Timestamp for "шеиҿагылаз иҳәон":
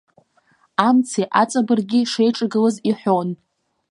2.11-3.29